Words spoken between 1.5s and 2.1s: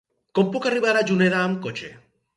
cotxe?